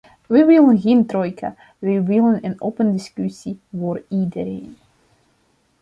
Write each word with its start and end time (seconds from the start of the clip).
Wij 0.27 0.45
willen 0.45 0.79
geen 0.79 1.05
trojka; 1.05 1.55
wij 1.79 2.03
willen 2.03 2.45
een 2.45 2.61
open 2.61 2.91
discussie 2.91 3.59
voor 3.77 4.03
iedereen. 4.09 4.77